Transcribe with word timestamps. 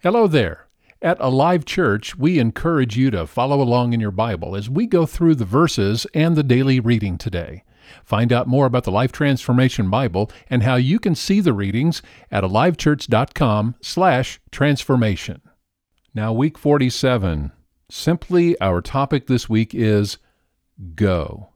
Hello 0.00 0.28
there. 0.28 0.68
At 1.02 1.18
Alive 1.18 1.64
Church, 1.64 2.16
we 2.16 2.38
encourage 2.38 2.96
you 2.96 3.10
to 3.10 3.26
follow 3.26 3.60
along 3.60 3.92
in 3.92 3.98
your 3.98 4.12
Bible 4.12 4.54
as 4.54 4.70
we 4.70 4.86
go 4.86 5.06
through 5.06 5.34
the 5.34 5.44
verses 5.44 6.06
and 6.14 6.36
the 6.36 6.44
daily 6.44 6.78
reading 6.78 7.18
today. 7.18 7.64
Find 8.04 8.32
out 8.32 8.46
more 8.46 8.66
about 8.66 8.84
the 8.84 8.92
Life 8.92 9.10
Transformation 9.10 9.90
Bible 9.90 10.30
and 10.48 10.62
how 10.62 10.76
you 10.76 11.00
can 11.00 11.16
see 11.16 11.40
the 11.40 11.52
readings 11.52 12.00
at 12.30 12.44
alivechurch.com/transformation. 12.44 15.40
Now 16.14 16.32
week 16.32 16.56
47. 16.56 17.50
Simply 17.90 18.60
our 18.60 18.80
topic 18.80 19.26
this 19.26 19.48
week 19.48 19.74
is 19.74 20.18
go. 20.94 21.48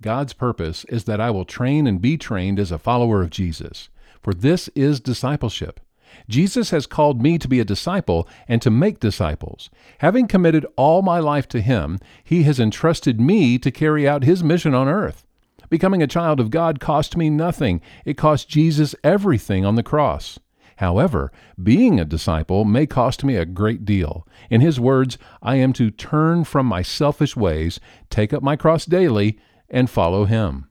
God's 0.00 0.32
purpose 0.32 0.86
is 0.86 1.04
that 1.04 1.20
I 1.20 1.30
will 1.30 1.44
train 1.44 1.86
and 1.86 2.00
be 2.00 2.16
trained 2.16 2.58
as 2.58 2.72
a 2.72 2.78
follower 2.78 3.20
of 3.20 3.28
Jesus, 3.28 3.90
for 4.22 4.32
this 4.32 4.68
is 4.68 5.00
discipleship. 5.00 5.80
Jesus 6.28 6.70
has 6.70 6.86
called 6.86 7.22
me 7.22 7.38
to 7.38 7.48
be 7.48 7.60
a 7.60 7.64
disciple 7.64 8.28
and 8.48 8.60
to 8.62 8.70
make 8.70 9.00
disciples. 9.00 9.70
Having 9.98 10.28
committed 10.28 10.66
all 10.76 11.02
my 11.02 11.18
life 11.18 11.48
to 11.48 11.60
Him, 11.60 11.98
He 12.22 12.42
has 12.44 12.60
entrusted 12.60 13.20
me 13.20 13.58
to 13.58 13.70
carry 13.70 14.08
out 14.08 14.24
His 14.24 14.42
mission 14.42 14.74
on 14.74 14.88
earth. 14.88 15.24
Becoming 15.68 16.02
a 16.02 16.06
child 16.06 16.40
of 16.40 16.50
God 16.50 16.80
cost 16.80 17.16
me 17.16 17.30
nothing, 17.30 17.80
it 18.04 18.16
cost 18.16 18.48
Jesus 18.48 18.94
everything 19.02 19.64
on 19.64 19.74
the 19.74 19.82
cross. 19.82 20.38
However, 20.76 21.32
being 21.60 21.98
a 21.98 22.04
disciple 22.04 22.64
may 22.64 22.86
cost 22.86 23.24
me 23.24 23.36
a 23.36 23.46
great 23.46 23.84
deal. 23.84 24.26
In 24.50 24.60
His 24.60 24.78
words, 24.78 25.18
I 25.42 25.56
am 25.56 25.72
to 25.74 25.90
turn 25.90 26.44
from 26.44 26.66
my 26.66 26.82
selfish 26.82 27.34
ways, 27.34 27.80
take 28.10 28.32
up 28.32 28.42
my 28.42 28.56
cross 28.56 28.84
daily, 28.84 29.38
and 29.70 29.88
follow 29.88 30.26
Him. 30.26 30.66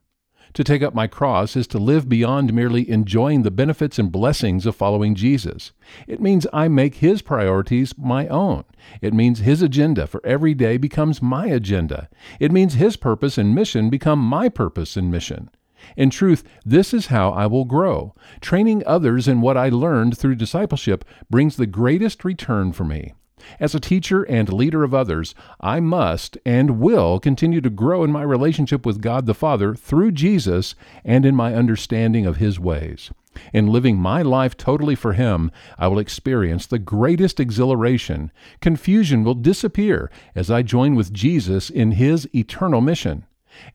To 0.55 0.63
take 0.63 0.81
up 0.81 0.93
my 0.95 1.05
cross 1.05 1.57
is 1.57 1.67
to 1.67 1.77
live 1.77 2.07
beyond 2.07 2.53
merely 2.53 2.89
enjoying 2.89 3.43
the 3.43 3.51
benefits 3.51 3.99
and 3.99 4.09
blessings 4.09 4.65
of 4.65 4.73
following 4.73 5.13
Jesus. 5.13 5.73
It 6.07 6.21
means 6.21 6.47
I 6.53 6.69
make 6.69 6.95
His 6.95 7.21
priorities 7.21 7.93
my 7.97 8.29
own. 8.29 8.63
It 9.01 9.13
means 9.13 9.39
His 9.39 9.61
agenda 9.61 10.07
for 10.07 10.25
every 10.25 10.53
day 10.53 10.77
becomes 10.77 11.21
my 11.21 11.47
agenda. 11.47 12.07
It 12.39 12.53
means 12.53 12.75
His 12.75 12.95
purpose 12.95 13.37
and 13.37 13.53
mission 13.53 13.89
become 13.89 14.19
my 14.19 14.47
purpose 14.47 14.95
and 14.95 15.11
mission. 15.11 15.49
In 15.97 16.09
truth, 16.09 16.41
this 16.65 16.93
is 16.93 17.07
how 17.07 17.31
I 17.31 17.47
will 17.47 17.65
grow. 17.65 18.15
Training 18.39 18.81
others 18.85 19.27
in 19.27 19.41
what 19.41 19.57
I 19.57 19.67
learned 19.67 20.17
through 20.17 20.35
discipleship 20.35 21.03
brings 21.29 21.57
the 21.57 21.67
greatest 21.67 22.23
return 22.23 22.71
for 22.71 22.85
me. 22.85 23.11
As 23.59 23.75
a 23.75 23.81
teacher 23.81 24.23
and 24.23 24.51
leader 24.51 24.83
of 24.83 24.93
others, 24.93 25.35
I 25.59 25.81
must 25.81 26.37
and 26.45 26.79
will 26.79 27.19
continue 27.19 27.59
to 27.61 27.69
grow 27.69 28.03
in 28.03 28.11
my 28.11 28.23
relationship 28.23 28.85
with 28.85 29.01
God 29.01 29.25
the 29.25 29.33
Father 29.33 29.75
through 29.75 30.13
Jesus 30.13 30.73
and 31.03 31.25
in 31.25 31.35
my 31.35 31.53
understanding 31.53 32.25
of 32.25 32.37
His 32.37 32.59
ways. 32.59 33.11
In 33.53 33.67
living 33.67 33.97
my 33.97 34.21
life 34.21 34.55
totally 34.55 34.95
for 34.95 35.13
Him, 35.13 35.51
I 35.77 35.89
will 35.89 35.99
experience 35.99 36.65
the 36.65 36.79
greatest 36.79 37.39
exhilaration. 37.39 38.31
Confusion 38.61 39.23
will 39.25 39.33
disappear 39.33 40.09
as 40.33 40.49
I 40.49 40.61
join 40.61 40.95
with 40.95 41.11
Jesus 41.11 41.69
in 41.69 41.91
His 41.91 42.29
eternal 42.33 42.79
mission. 42.79 43.25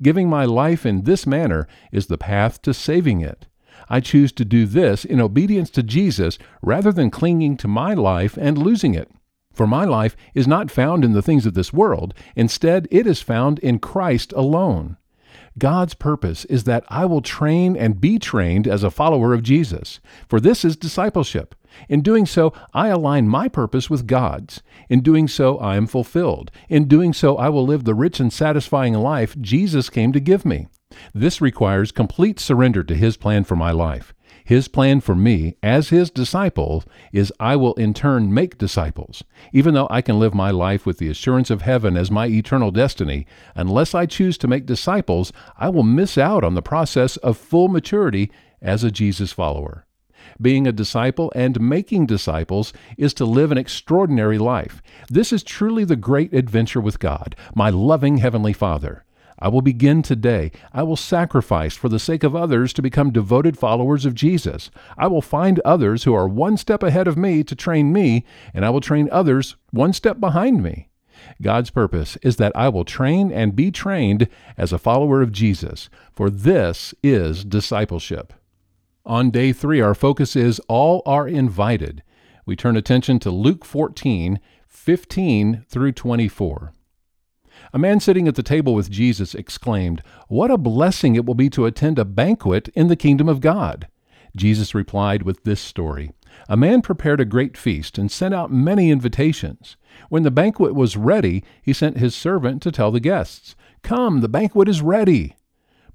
Giving 0.00 0.28
my 0.28 0.46
life 0.46 0.86
in 0.86 1.04
this 1.04 1.26
manner 1.26 1.68
is 1.92 2.06
the 2.06 2.18
path 2.18 2.62
to 2.62 2.72
saving 2.72 3.20
it. 3.20 3.46
I 3.90 4.00
choose 4.00 4.32
to 4.32 4.44
do 4.44 4.66
this 4.66 5.04
in 5.04 5.20
obedience 5.20 5.68
to 5.70 5.82
Jesus 5.82 6.38
rather 6.62 6.92
than 6.92 7.10
clinging 7.10 7.56
to 7.58 7.68
my 7.68 7.92
life 7.92 8.38
and 8.38 8.56
losing 8.56 8.94
it. 8.94 9.10
For 9.52 9.66
my 9.66 9.84
life 9.84 10.16
is 10.34 10.46
not 10.46 10.70
found 10.70 11.04
in 11.04 11.12
the 11.12 11.22
things 11.22 11.46
of 11.46 11.54
this 11.54 11.72
world, 11.72 12.14
instead, 12.36 12.88
it 12.90 13.06
is 13.06 13.20
found 13.20 13.58
in 13.58 13.78
Christ 13.78 14.32
alone. 14.34 14.96
God's 15.58 15.94
purpose 15.94 16.44
is 16.46 16.64
that 16.64 16.84
I 16.88 17.04
will 17.04 17.22
train 17.22 17.76
and 17.76 18.00
be 18.00 18.18
trained 18.18 18.66
as 18.66 18.82
a 18.82 18.90
follower 18.90 19.34
of 19.34 19.42
Jesus, 19.42 20.00
for 20.28 20.40
this 20.40 20.64
is 20.64 20.76
discipleship. 20.76 21.54
In 21.88 22.02
doing 22.02 22.26
so, 22.26 22.52
I 22.72 22.88
align 22.88 23.28
my 23.28 23.48
purpose 23.48 23.90
with 23.90 24.06
God's. 24.06 24.62
In 24.88 25.00
doing 25.00 25.28
so, 25.28 25.58
I 25.58 25.76
am 25.76 25.86
fulfilled. 25.86 26.50
In 26.68 26.86
doing 26.86 27.12
so, 27.12 27.36
I 27.36 27.48
will 27.48 27.64
live 27.64 27.84
the 27.84 27.94
rich 27.94 28.20
and 28.20 28.32
satisfying 28.32 28.94
life 28.94 29.36
Jesus 29.40 29.90
came 29.90 30.12
to 30.12 30.20
give 30.20 30.44
me. 30.44 30.68
This 31.14 31.40
requires 31.40 31.92
complete 31.92 32.40
surrender 32.40 32.82
to 32.84 32.94
His 32.94 33.16
plan 33.16 33.44
for 33.44 33.56
my 33.56 33.70
life. 33.70 34.12
His 34.50 34.66
plan 34.66 35.00
for 35.00 35.14
me, 35.14 35.54
as 35.62 35.90
His 35.90 36.10
disciple, 36.10 36.82
is 37.12 37.32
I 37.38 37.54
will 37.54 37.74
in 37.74 37.94
turn 37.94 38.34
make 38.34 38.58
disciples. 38.58 39.22
Even 39.52 39.74
though 39.74 39.86
I 39.88 40.02
can 40.02 40.18
live 40.18 40.34
my 40.34 40.50
life 40.50 40.84
with 40.84 40.98
the 40.98 41.08
assurance 41.08 41.50
of 41.50 41.62
heaven 41.62 41.96
as 41.96 42.10
my 42.10 42.26
eternal 42.26 42.72
destiny, 42.72 43.28
unless 43.54 43.94
I 43.94 44.06
choose 44.06 44.36
to 44.38 44.48
make 44.48 44.66
disciples, 44.66 45.32
I 45.56 45.68
will 45.68 45.84
miss 45.84 46.18
out 46.18 46.42
on 46.42 46.54
the 46.54 46.62
process 46.62 47.16
of 47.18 47.38
full 47.38 47.68
maturity 47.68 48.32
as 48.60 48.82
a 48.82 48.90
Jesus 48.90 49.30
follower. 49.30 49.86
Being 50.42 50.66
a 50.66 50.72
disciple 50.72 51.30
and 51.36 51.60
making 51.60 52.06
disciples 52.06 52.72
is 52.98 53.14
to 53.14 53.24
live 53.24 53.52
an 53.52 53.58
extraordinary 53.58 54.38
life. 54.38 54.82
This 55.08 55.32
is 55.32 55.44
truly 55.44 55.84
the 55.84 55.94
great 55.94 56.34
adventure 56.34 56.80
with 56.80 56.98
God, 56.98 57.36
my 57.54 57.70
loving 57.70 58.16
Heavenly 58.16 58.54
Father. 58.54 59.04
I 59.40 59.48
will 59.48 59.62
begin 59.62 60.02
today. 60.02 60.50
I 60.72 60.82
will 60.82 60.96
sacrifice 60.96 61.74
for 61.74 61.88
the 61.88 61.98
sake 61.98 62.22
of 62.22 62.36
others 62.36 62.72
to 62.74 62.82
become 62.82 63.10
devoted 63.10 63.58
followers 63.58 64.04
of 64.04 64.14
Jesus. 64.14 64.70
I 64.98 65.06
will 65.06 65.22
find 65.22 65.60
others 65.60 66.04
who 66.04 66.14
are 66.14 66.28
one 66.28 66.56
step 66.56 66.82
ahead 66.82 67.08
of 67.08 67.16
me 67.16 67.42
to 67.44 67.54
train 67.54 67.92
me, 67.92 68.24
and 68.52 68.64
I 68.64 68.70
will 68.70 68.80
train 68.80 69.08
others 69.10 69.56
one 69.70 69.92
step 69.92 70.20
behind 70.20 70.62
me. 70.62 70.88
God's 71.40 71.70
purpose 71.70 72.16
is 72.22 72.36
that 72.36 72.52
I 72.54 72.68
will 72.68 72.84
train 72.84 73.32
and 73.32 73.56
be 73.56 73.70
trained 73.70 74.28
as 74.56 74.72
a 74.72 74.78
follower 74.78 75.22
of 75.22 75.32
Jesus, 75.32 75.88
for 76.12 76.30
this 76.30 76.94
is 77.02 77.44
discipleship. 77.44 78.32
On 79.06 79.30
day 79.30 79.52
three, 79.52 79.80
our 79.80 79.94
focus 79.94 80.36
is 80.36 80.60
All 80.68 81.02
are 81.06 81.26
invited. 81.26 82.02
We 82.44 82.56
turn 82.56 82.76
attention 82.76 83.18
to 83.20 83.30
Luke 83.30 83.64
14, 83.64 84.40
15 84.68 85.64
through 85.68 85.92
24. 85.92 86.72
A 87.72 87.78
man 87.78 88.00
sitting 88.00 88.26
at 88.26 88.34
the 88.34 88.42
table 88.42 88.74
with 88.74 88.90
Jesus 88.90 89.34
exclaimed, 89.34 90.02
What 90.28 90.50
a 90.50 90.58
blessing 90.58 91.14
it 91.14 91.26
will 91.26 91.34
be 91.34 91.50
to 91.50 91.66
attend 91.66 91.98
a 91.98 92.04
banquet 92.04 92.68
in 92.74 92.88
the 92.88 92.96
kingdom 92.96 93.28
of 93.28 93.40
God! 93.40 93.88
Jesus 94.36 94.74
replied 94.74 95.22
with 95.22 95.42
this 95.44 95.60
story 95.60 96.12
A 96.48 96.56
man 96.56 96.82
prepared 96.82 97.20
a 97.20 97.24
great 97.24 97.56
feast 97.56 97.98
and 97.98 98.10
sent 98.10 98.34
out 98.34 98.52
many 98.52 98.90
invitations. 98.90 99.76
When 100.08 100.22
the 100.22 100.30
banquet 100.30 100.74
was 100.74 100.96
ready, 100.96 101.44
he 101.62 101.72
sent 101.72 101.98
his 101.98 102.14
servant 102.14 102.62
to 102.62 102.72
tell 102.72 102.90
the 102.90 103.00
guests, 103.00 103.54
Come, 103.82 104.20
the 104.20 104.28
banquet 104.28 104.68
is 104.68 104.82
ready. 104.82 105.36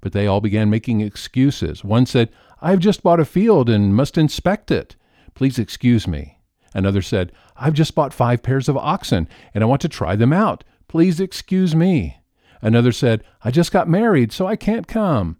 But 0.00 0.12
they 0.12 0.26
all 0.26 0.40
began 0.40 0.70
making 0.70 1.00
excuses. 1.00 1.82
One 1.82 2.06
said, 2.06 2.30
I 2.60 2.70
have 2.70 2.80
just 2.80 3.02
bought 3.02 3.20
a 3.20 3.24
field 3.24 3.68
and 3.68 3.94
must 3.94 4.18
inspect 4.18 4.70
it. 4.70 4.96
Please 5.34 5.58
excuse 5.58 6.06
me. 6.06 6.38
Another 6.74 7.02
said, 7.02 7.32
I've 7.56 7.74
just 7.74 7.94
bought 7.94 8.12
five 8.12 8.42
pairs 8.42 8.68
of 8.68 8.76
oxen 8.76 9.28
and 9.54 9.64
I 9.64 9.66
want 9.66 9.80
to 9.82 9.88
try 9.88 10.16
them 10.16 10.32
out. 10.32 10.64
Please 10.88 11.20
excuse 11.20 11.74
me. 11.74 12.18
Another 12.62 12.92
said, 12.92 13.22
I 13.42 13.50
just 13.50 13.72
got 13.72 13.88
married, 13.88 14.32
so 14.32 14.46
I 14.46 14.56
can't 14.56 14.86
come. 14.86 15.36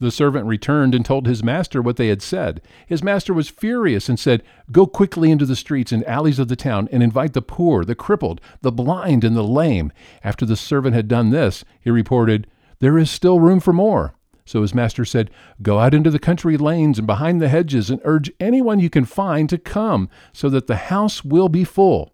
The 0.00 0.10
servant 0.10 0.46
returned 0.46 0.96
and 0.96 1.04
told 1.04 1.26
his 1.26 1.44
master 1.44 1.80
what 1.80 1.96
they 1.96 2.08
had 2.08 2.22
said. 2.22 2.60
His 2.88 3.04
master 3.04 3.32
was 3.32 3.48
furious 3.48 4.08
and 4.08 4.18
said, 4.18 4.42
Go 4.72 4.84
quickly 4.84 5.30
into 5.30 5.46
the 5.46 5.54
streets 5.54 5.92
and 5.92 6.04
alleys 6.06 6.40
of 6.40 6.48
the 6.48 6.56
town 6.56 6.88
and 6.90 7.04
invite 7.04 7.34
the 7.34 7.40
poor, 7.40 7.84
the 7.84 7.94
crippled, 7.94 8.40
the 8.62 8.72
blind, 8.72 9.22
and 9.22 9.36
the 9.36 9.44
lame. 9.44 9.92
After 10.24 10.44
the 10.44 10.56
servant 10.56 10.96
had 10.96 11.06
done 11.06 11.30
this, 11.30 11.64
he 11.80 11.90
reported, 11.90 12.48
There 12.80 12.98
is 12.98 13.12
still 13.12 13.38
room 13.38 13.60
for 13.60 13.72
more. 13.72 14.14
So 14.44 14.62
his 14.62 14.74
master 14.74 15.04
said, 15.04 15.30
Go 15.62 15.78
out 15.78 15.94
into 15.94 16.10
the 16.10 16.18
country 16.18 16.56
lanes 16.56 16.98
and 16.98 17.06
behind 17.06 17.40
the 17.40 17.48
hedges 17.48 17.88
and 17.88 18.00
urge 18.02 18.32
anyone 18.40 18.80
you 18.80 18.90
can 18.90 19.04
find 19.04 19.48
to 19.50 19.58
come, 19.58 20.08
so 20.32 20.48
that 20.48 20.66
the 20.66 20.76
house 20.76 21.24
will 21.24 21.48
be 21.48 21.62
full 21.62 22.12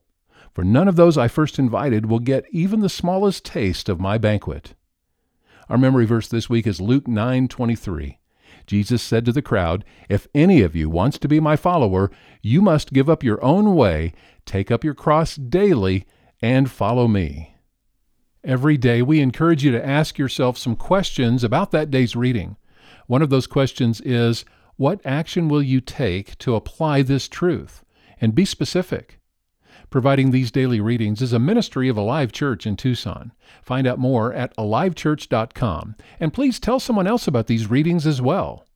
for 0.59 0.65
none 0.65 0.89
of 0.89 0.97
those 0.97 1.17
I 1.17 1.29
first 1.29 1.61
invited 1.61 2.07
will 2.07 2.19
get 2.19 2.45
even 2.51 2.81
the 2.81 2.89
smallest 2.89 3.45
taste 3.45 3.89
of 3.89 4.01
my 4.01 4.19
banquet. 4.19 4.75
Our 5.69 5.79
memory 5.79 6.05
verse 6.05 6.27
this 6.27 6.51
week 6.51 6.67
is 6.67 6.81
Luke 6.81 7.07
9:23. 7.07 8.19
Jesus 8.67 9.01
said 9.01 9.25
to 9.27 9.31
the 9.31 9.41
crowd, 9.41 9.85
If 10.09 10.27
any 10.35 10.63
of 10.63 10.75
you 10.75 10.91
wants 10.91 11.17
to 11.21 11.29
be 11.29 11.39
my 11.39 11.55
follower, 11.55 12.11
you 12.43 12.61
must 12.61 12.93
give 12.93 13.09
up 13.09 13.23
your 13.23 13.41
own 13.41 13.77
way, 13.77 14.13
take 14.47 14.73
up 14.73 14.83
your 14.83 14.95
cross 14.95 15.37
daily, 15.37 16.07
and 16.43 16.69
follow 16.69 17.07
me. 17.07 17.55
Every 18.43 18.77
day, 18.77 19.01
we 19.01 19.21
encourage 19.21 19.63
you 19.63 19.71
to 19.71 19.87
ask 19.87 20.19
yourself 20.19 20.59
some 20.59 20.75
questions 20.75 21.45
about 21.45 21.71
that 21.71 21.93
day's 21.93 22.17
reading. 22.17 22.57
One 23.07 23.23
of 23.23 23.31
those 23.31 23.47
questions 23.47 24.01
is, 24.01 24.45
What 24.75 25.01
action 25.07 25.47
will 25.49 25.63
you 25.63 25.81
take 25.81 26.37
to 26.39 26.57
apply 26.57 27.03
this 27.03 27.29
truth? 27.29 27.85
And 28.21 28.35
be 28.35 28.45
specific. 28.45 29.18
Providing 29.91 30.31
these 30.31 30.51
daily 30.51 30.81
readings 30.81 31.23
is 31.23 31.33
a 31.33 31.39
ministry 31.39 31.89
of 31.89 31.97
Alive 31.97 32.31
Church 32.31 32.67
in 32.67 32.77
Tucson. 32.77 33.33
Find 33.63 33.87
out 33.87 33.99
more 33.99 34.35
at 34.35 34.55
alivechurch.com. 34.57 35.97
And 36.21 36.35
please 36.35 36.61
tell 36.61 36.79
someone 36.79 37.07
else 37.07 37.27
about 37.27 37.47
these 37.47 37.71
readings 37.71 38.07
as 38.07 38.21
well. 38.21 38.68